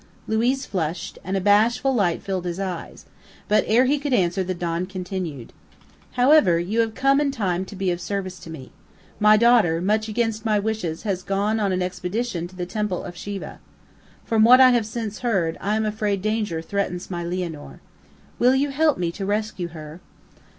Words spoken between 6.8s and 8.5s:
come in time to be of service to